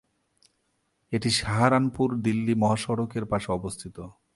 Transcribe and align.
এটি 1.11 1.29
সাহারানপুর-দিল্লি 1.31 2.53
মহাসড়কের 2.55 3.25
পাশে 3.25 3.49
অবস্থিত। 3.51 3.97